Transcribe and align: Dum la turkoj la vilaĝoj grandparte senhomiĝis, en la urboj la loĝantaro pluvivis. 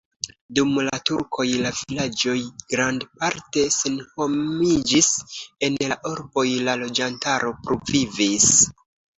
Dum 0.59 0.69
la 0.85 0.93
turkoj 1.09 1.43
la 1.65 1.71
vilaĝoj 1.81 2.33
grandparte 2.75 3.67
senhomiĝis, 3.77 5.11
en 5.69 5.79
la 5.93 6.01
urboj 6.15 6.47
la 6.71 6.77
loĝantaro 6.87 7.55
pluvivis. 7.63 8.51